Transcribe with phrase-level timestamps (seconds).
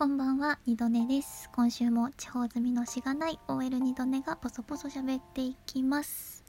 [0.00, 1.50] こんばんは、二度寝です。
[1.54, 6.42] 今週も地方済みのしがない OL 二度寝がポソポソ喋っていきます。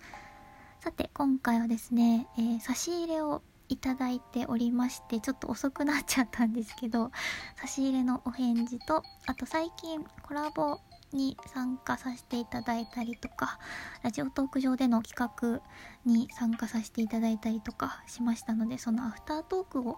[0.79, 7.11] さて、今回はですね、えー差し入れをいただいておりまして、ちょっと遅くなっちゃったんですけど、
[7.57, 10.79] 差し入れのお返事と、あと最近コラボ
[11.11, 13.59] に参加させていただいたりとか、
[14.01, 15.61] ラジオトーク上での企画
[16.09, 19.97] に参加させていただいたりとかしましたので、そのアフタートークを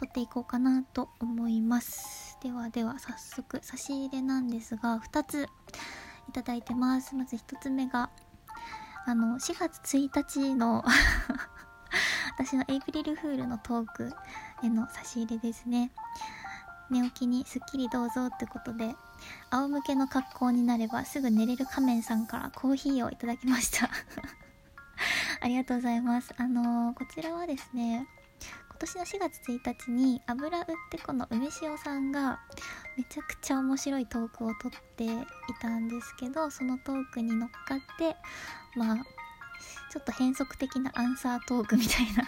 [0.00, 2.38] 撮っていこうかなと思います。
[2.42, 5.46] ではでは早速差し入れなんですが2つ
[6.26, 7.14] いただいてます。
[7.14, 8.08] まず1つ目が
[9.04, 10.82] あの4月1日の
[12.32, 14.14] 私のエイプリルフールのトーク
[14.62, 15.92] への差し入れですね。
[16.88, 18.96] 寝起きにすっきりどうぞってことで
[19.50, 23.90] 仰向けの格好になればすぐ寝れる仮面さんからコーヒーをいただきました。
[25.42, 26.34] ありがとうございます。
[26.38, 28.08] あのーこちらはですね
[28.80, 32.40] 今年の4月1日に油売ってこの梅塩さんが
[32.96, 35.08] めちゃくちゃ面白いトークをとってい
[35.60, 38.16] たんですけどそのトークに乗っかって
[38.78, 38.96] まあ
[39.92, 42.24] ちょっと変則的なアンサートークみたいな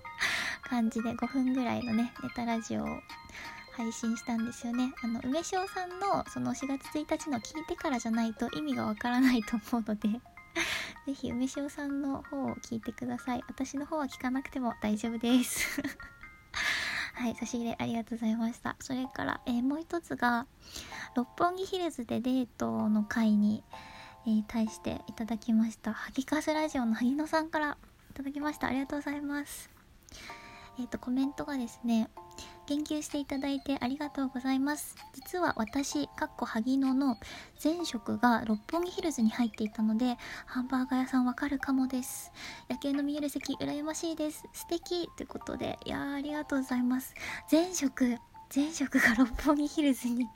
[0.66, 2.86] 感じで5分ぐらいのねネタラジオを
[3.72, 4.94] 配信したんですよね。
[5.02, 10.08] あの梅塩さんのその4月1日の聞いてからじゃないと意味がわからないと思うので
[11.06, 13.42] ぜひ梅塩さんの方を聞いてください。
[13.48, 15.82] 私の方は聞かなくても大丈夫です。
[17.14, 18.76] はい差し入れありがとうございました。
[18.78, 20.46] それから、えーもう一つが
[21.16, 23.64] 六本木ヒルズでデートの会に、
[24.26, 27.76] えー対していただきましたハギカスラジオの萩野さんから
[28.10, 28.68] いただきました。
[28.68, 29.70] ありがとうございます。
[30.78, 32.08] えっ、とコメントがですね
[32.66, 34.96] 言及していただいてありがとうございます。
[35.14, 37.16] 実は私かっこ萩野の
[37.62, 42.32] 前職が六本木ヒルズに入っていたのでハンバーガー屋さんわかるかもです。
[42.68, 44.44] 夜景の見える席羨ましいです。
[44.52, 45.08] 素敵。
[45.16, 47.14] ということでいやありがとうございます。
[47.50, 48.16] 前職
[48.54, 50.26] 前職が六本木ヒルズに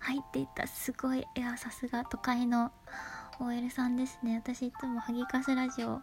[0.00, 2.70] 入っていたすごいいやさすが都会の
[3.40, 4.36] OL さんですね。
[4.36, 6.00] 私いつもハギカスラジオ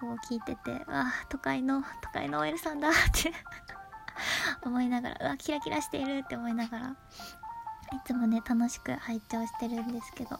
[0.00, 3.32] こう聞いててあー都会の都会の OL さんだって
[4.68, 6.94] 思いながらうわキラキラしているって思いながらい
[8.04, 10.38] つもね楽しく拝聴してるんですけど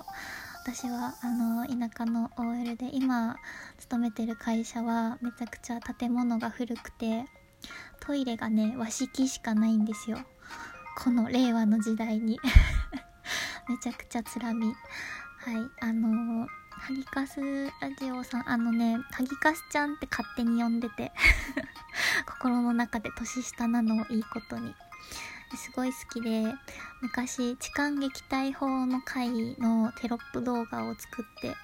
[0.63, 3.37] 私はあの田舎の OL で今
[3.79, 7.25] 勤めてる会社はめちゃくちゃ建物が古くて
[8.01, 10.19] トイレがね和式しかないんですよ。
[11.03, 12.39] この令和の時代に。
[13.69, 14.67] めちゃくちゃつらみ。
[14.67, 14.75] はい
[15.81, 17.41] あのハギカス
[17.81, 21.13] ラジオさんあのねハギカスちゃんって勝手に呼んでて。
[22.27, 24.75] 心の中で年下なのをいいことに。
[25.57, 26.55] すごい好きで
[27.01, 31.57] 昔痴漢撃退法の会のテロップ動画を作って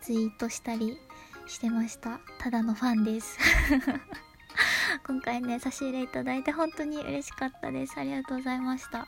[0.00, 0.98] ツイートしたり
[1.46, 2.18] してました。
[2.38, 3.38] ただのファンです。
[5.06, 7.98] 今回ね差し入れいただいて本当に嬉しかったです。
[7.98, 9.06] ありがとうございました。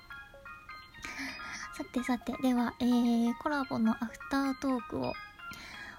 [1.77, 5.13] さてさてでは、えー、コラボのアフタートークを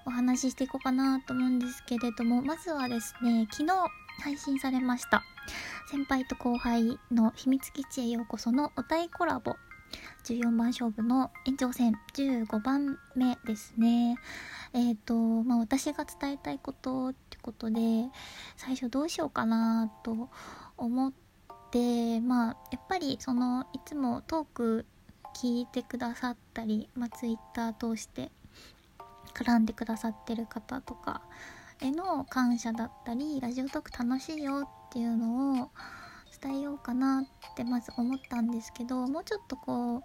[0.05, 3.73] お話ししていこうかなと思うんですけれどもまずはですね昨日
[4.21, 5.23] 配信されました。
[5.89, 9.55] 先輩と後輩の秘密基地へようこそのお題コラボ。
[10.23, 11.93] 14番勝負の延長戦。
[12.15, 14.15] 15番目ですね。
[14.73, 18.09] えっ、とまあ私が伝えたいことってことで
[18.57, 20.29] 最初どうしようかなと
[20.77, 21.13] 思っ
[21.71, 24.85] てまあやっぱりそのいつもトーク
[25.35, 28.31] 聞いてくださったり、まあ、ツイッター通して
[29.33, 31.21] 絡んでくださってる方とか
[31.81, 35.69] への感謝だったりラジオトーク楽しいよっていうのを
[36.41, 40.01] 伝えようかなってまず思ったんですけどもうちょっとこう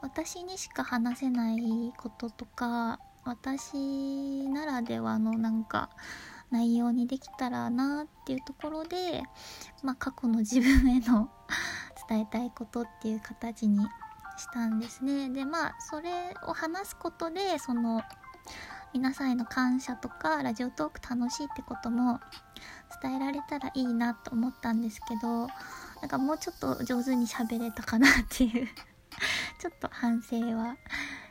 [0.00, 5.90] 私にしか話せないこととか私ならではのなんか
[6.50, 9.22] 内容にできたらなっていうところで、
[9.82, 11.30] まあ、過去の自分への
[12.08, 13.86] 伝えたいことっていう形に
[14.36, 15.30] したんですね。
[15.30, 18.02] でまあそれを話すことでその
[18.94, 22.20] 皆さんへの感謝とかラジオトーク楽しいってことも
[23.02, 25.46] 伝えられたらいいなと思ったんですけど
[26.02, 28.68] なんかもうちょっと上手に喋れたかなっていう
[29.58, 30.76] ちょっと反省は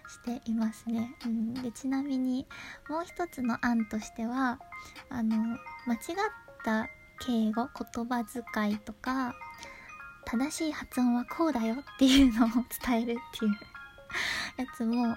[0.10, 2.48] していますね、うん、でちなみに
[2.90, 4.60] もう一つの案としては
[5.10, 5.38] あの
[5.86, 6.00] 間違っ
[6.66, 6.88] た
[7.20, 9.36] 敬語言葉遣いとか
[10.26, 12.50] 正しい発音はこうだよっていうのを
[12.86, 13.52] 伝えるっていう
[14.58, 15.16] やつも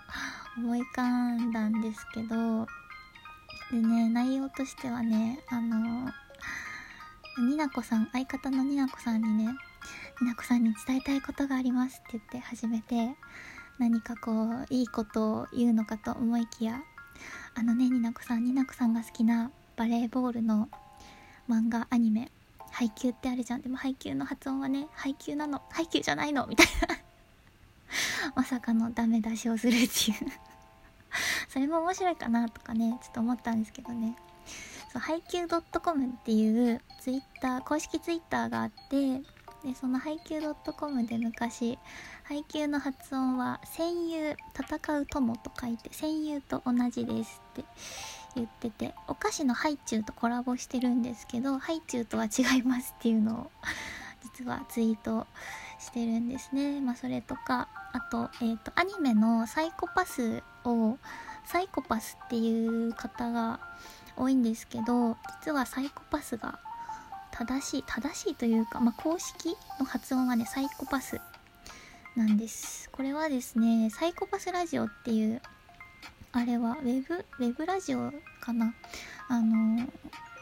[0.57, 2.67] 思い浮かんだんですけど
[3.71, 6.11] でね内容としてはねあの
[7.39, 9.55] になこさん相方のになこさんにね
[10.21, 13.11] になこさんに伝えたいことがありますって言って始めて
[13.79, 16.81] 何かこういいことを言うのかと思いきや
[17.57, 20.69] あのねになこさんになこさんが好きなバレーボールの
[21.49, 22.31] 漫画アニメ
[22.71, 23.63] 配給ってあるじゃん。
[23.63, 27.04] でも配給の発音はね配給なの配給じゃないのみたいな。
[28.35, 30.33] まさかのダメ出しをするっていう。
[31.49, 34.17] それも面白いかなとかねちょっと思ったんですけどね。
[34.93, 39.19] そう配給 .com っていうツイッター公式ツイッターがあって
[39.65, 40.41] でその配給
[40.77, 41.79] .com で昔
[42.23, 47.65] 配給の発音は戦友戦う友と書いて戦友と同じですって
[48.37, 53.51] 言っててお菓子のハイチュウとコラボしてるんですけどハイチュウとは違いますっていうのを
[54.23, 55.27] 実はツイート
[55.85, 56.81] してるんですね。
[56.81, 60.99] まあ、それとかあと,、えーと、アニメのサイコパスを
[61.45, 63.61] サイコパスっていう方が
[64.17, 66.59] 多いんですけど実はサイコパスが
[67.31, 71.21] 正しい正しいというか、まあ、公式の発音はねサイコパス
[72.17, 75.43] なんですこれはですねサイコパスラジオっていう
[76.33, 78.75] あれはウェブウェブラジオかな？
[79.29, 79.87] あの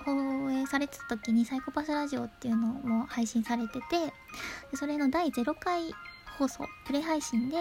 [0.03, 4.13] 放映されてた時にサイコパスラジオっていうのも配信されてて
[4.77, 5.93] それの第0回
[6.39, 7.57] 放送プレ配信で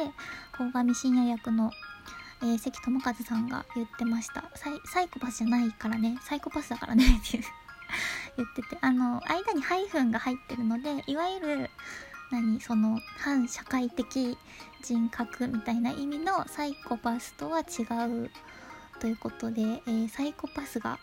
[0.57, 1.71] 鴻上信也役の、
[2.41, 4.43] えー、関智一さんが言ってました。
[4.85, 6.17] サイコパスじゃないからね。
[6.21, 7.05] サイコパスだからね。
[7.19, 7.39] って
[8.37, 8.77] 言ってて。
[8.81, 11.69] あの間にハイフンが入ってるのでいわゆる
[12.31, 14.37] 何その反社会的
[14.81, 18.31] 人格みたいな意味のサイコパスとは違う
[18.99, 20.97] ということで、えー、サイコパスが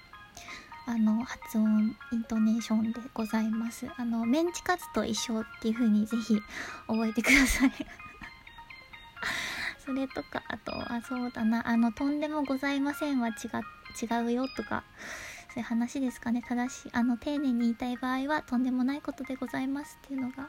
[0.88, 3.86] あの発音イントネーションでございます。
[3.98, 6.40] あのメンチカツと一緒っていう風にぜひ
[6.86, 7.72] 覚えてください。
[9.84, 11.68] それとかあとあそうだな。
[11.68, 13.32] あのとんでもございませんは違
[14.02, 14.82] 違うよとか
[15.52, 16.40] そういう話ですかね。
[16.40, 20.48] 正しいあの丁寧に言いたい場合はとんでもないことでございますっていうのが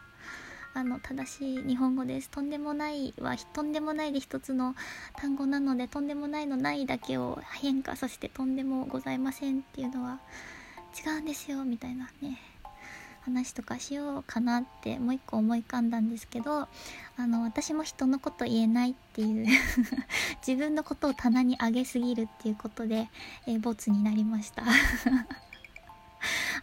[0.79, 2.29] あの正しい日本語です。
[2.29, 4.75] とんでもないはとんでもないで一つの
[5.17, 10.19] 単語なのでとんでもないのないだけを変化させてとんでもございませんっていうのは
[11.05, 11.65] 違うんですよ。
[11.65, 12.39] みたいなね。
[13.23, 16.67] 話とかしようかなってもう一個思い浮かんだんですけどあ
[17.17, 19.45] の私も人のこと言えないっていう
[20.47, 23.09] 自分のことを棚に上げすぎるっていうことで、
[23.45, 24.63] えー、ボツになりました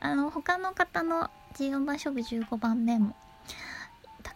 [0.00, 3.14] あの他の方の14番勝負15番目も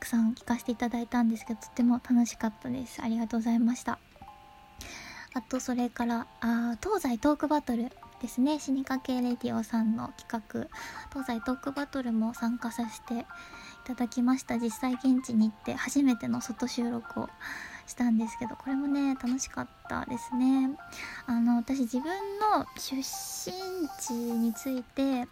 [0.00, 3.00] くさん聞かせていただいたんですけどとっても楽しかったです。
[3.02, 3.98] ありがとうございました。
[5.34, 8.58] あとそれからあ東西トークバトルですね。
[8.58, 10.66] 死にかけレディオさんの企画。
[11.10, 13.24] 東西トークバトルも参加させてい
[13.84, 14.58] ただきました。
[14.58, 17.28] 実際現地に行って初めての外収録を
[17.86, 20.70] したんですけどこれもね楽しかったですね。
[21.26, 22.04] あの私自分
[22.38, 23.02] の出身
[24.00, 25.28] 地について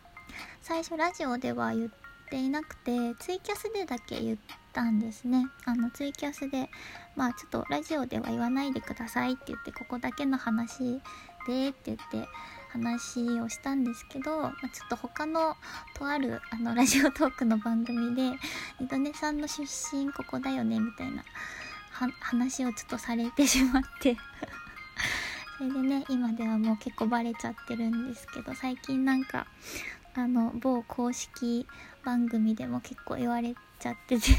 [0.61, 4.39] 最初ラジオでは言ってていなくてツイキャスでだけ言っ
[4.73, 5.47] たんですね。
[5.65, 6.69] あのツイキャスで
[7.17, 11.01] まあちょっとラジオでは言わないでくださいって言ってここだけの話
[11.47, 12.29] でって言って
[12.71, 15.57] 話をしたんですけど、まあ、ちょっと他の
[15.95, 18.39] とあるあのラジオトークの番組で
[18.79, 21.25] 二度寝さんの出身ここだよねみたいな
[22.21, 24.17] 話をちょっとされてしまって。
[25.59, 29.49] それでね今ではもう結構バレちゃってるんですけど最近なんか
[30.15, 31.67] あの某公式
[32.05, 34.33] 番組でも結構言われちゃってて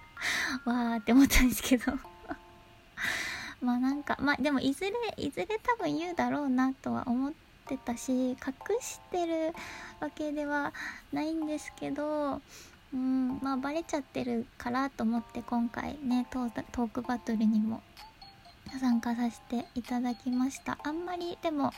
[0.64, 1.92] わーって思ったんですけど。
[3.60, 7.32] まあなんかまあでもいずれいずれ多分言うだろうなとは思っ
[7.66, 8.36] てたし隠
[8.80, 9.54] してる
[9.98, 10.72] わけでは
[11.12, 12.42] ないんですけど
[12.92, 17.82] うんまあバレちゃってるからと思って今回ねトークバトルにも
[18.80, 20.78] 参加させていただきました。
[20.82, 21.72] あんまりでも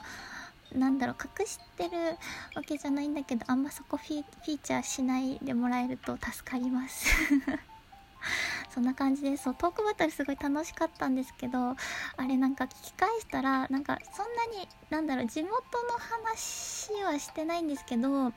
[0.75, 2.19] なんだろう隠してる
[2.55, 7.09] わけじゃないんだけどあんまそこフィーチャーしないでもらえると助かります。
[8.75, 9.45] そんな感じです。
[9.45, 11.77] そうトークバトルすごい楽しかったんですけどあ
[12.19, 18.33] れなんか聞き返したらなんかそんなになんだろう地元の話はしてないんですけどあ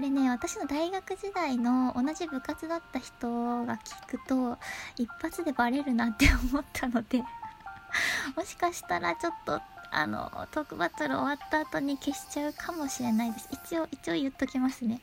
[0.00, 3.28] れね私の大学時代の同じ部活だった人
[3.64, 4.58] が聞くと
[4.96, 7.22] 一発でバレるなって思ったので
[8.36, 9.60] もしかしたらちょっと
[9.90, 13.48] あのトークバトル終わった後に消しちゃうかもしれないです。
[13.52, 15.00] 一応一応言っときますね。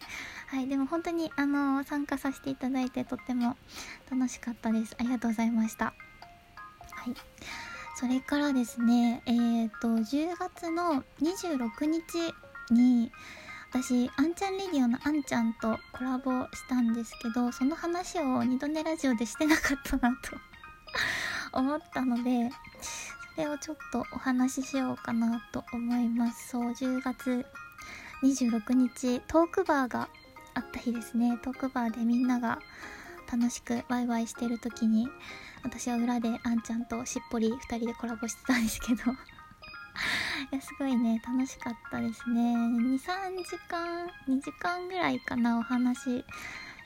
[0.47, 3.57] はいでも本当にあの参加させていただいてとっても
[4.11, 4.95] 楽しかったです。
[4.99, 5.85] ありがとうございました。
[5.85, 5.93] は
[7.09, 7.13] い。
[7.97, 12.33] それからですねえっ、ー、と10月の26日
[12.73, 13.11] に
[13.69, 20.37] 私あんちゃんレディオのあんちゃんとコラボしたんですけどその話を二度寝ラジオでしてなかったなと
[21.51, 22.51] 思ったので
[23.37, 26.49] れをちょっとお話ししようかなと思います。
[26.49, 27.45] そう10月
[28.23, 30.09] 26日トークバーが
[30.53, 31.37] あった日ですね。
[31.43, 32.59] トークバーでみんなが
[33.31, 35.07] 楽しくワイワイしてる時に
[35.63, 39.11] 私は裏であんちゃんとしっぽり2人でコラボしてたんですけど。
[40.51, 42.41] いやすごいね楽しかったですね。
[42.41, 46.25] 23時間2時間ぐらいかなお話し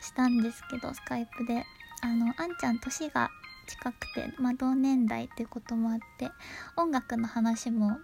[0.02, 1.66] したんですけどスカイプで。
[2.02, 3.30] あのあんちゃん年が
[3.70, 6.32] 近くて、まあ、同年代っていうこともあって
[6.76, 8.00] 音楽の話も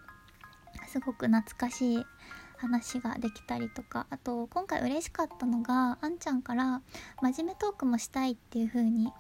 [0.88, 2.06] すごく懐かしい
[2.58, 6.82] 話ができたりとかあと今回嬉しかったのがあんちゃんから
[7.22, 9.12] 真面目トークもしたいっていう風に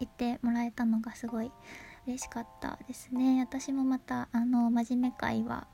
[0.00, 1.52] 言ってもらえたのがすごい
[2.06, 3.40] 嬉しかったですね。
[3.40, 5.66] 私もまたあの真面目会は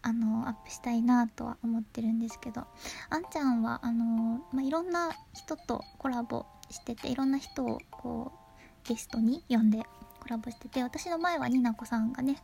[0.00, 2.66] あのアップしたいなとは思ってるんですけど
[3.10, 8.41] あんちゃんはあの、まあ、いろんな人とコラボしてていろんな人をこう
[8.84, 9.82] ゲストに呼んで
[10.20, 12.36] コラボしてて私の前はになこさんがね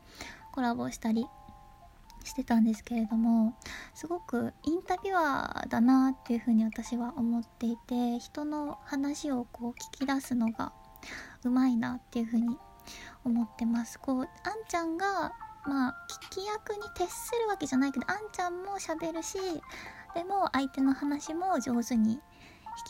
[0.52, 1.26] コラボしたり
[2.24, 3.54] してたんですけれども
[3.94, 10.72] すごくインタビュアーだなっていうふうに私は思っていて人の話をこう聞き出すのが
[11.44, 12.56] うまいなっていうふうに
[13.24, 13.98] 思ってます。
[13.98, 14.28] こうあん
[14.68, 15.32] ちゃんが
[15.66, 19.38] まあ聞き役に徹するわけじゃないけどあんちゃんもしゃべるし
[20.14, 22.20] でも相手の話も上手に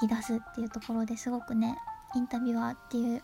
[0.00, 1.76] 引き出すっていうところですごくね
[2.14, 3.23] インタビュアーっていう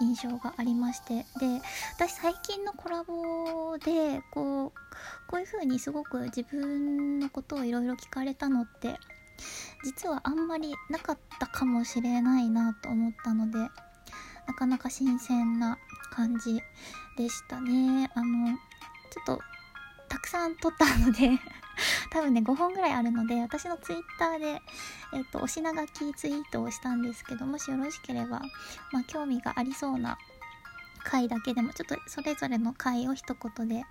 [0.00, 1.26] 印象がありまして。
[1.38, 1.60] で
[1.96, 4.78] 私最近のコラボでこう
[5.26, 8.96] こういう風にすごく自分のことをいろいろ聞かれたのって
[9.84, 13.58] 実はあんまりなかったかもしれないなと思ったので
[14.46, 15.78] なかなか新鮮な
[16.10, 16.60] 感じ
[17.16, 18.10] でしたね。
[18.14, 18.56] あの
[19.10, 19.40] ちょっと
[20.08, 21.38] たくさん撮ったので
[22.10, 24.46] 多分ね5本ぐらいあるので私のツイッターで、
[25.14, 28.40] えっと、お品書きツイートをしたんですけどもしよろしければ、
[28.92, 30.18] まあ、興味がありそうな
[31.04, 33.84] 回だけでもちょっとそれぞれの回を一言で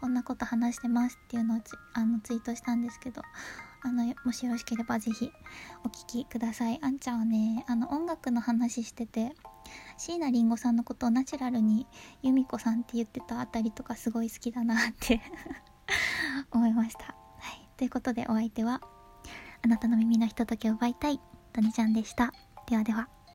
[0.00, 1.60] こんなこと話してますっていうのを
[1.94, 3.22] あのツイートしたんですけど
[3.82, 5.30] あのもしよろしければぜひ
[5.84, 9.32] お聴きくださいあんちゃんはねあの音楽の話してて
[9.96, 11.86] 椎名林檎さんのことをナチュラルに
[12.22, 15.20] 由美子さんって言ってたあたりとかすごい好きだなって
[16.50, 17.23] 思いました。
[17.76, 18.80] ということでお相手は、
[19.62, 21.20] あなたの耳のひとときを奪いたい、
[21.52, 22.32] とねちゃんでした。
[22.68, 23.08] ではでは。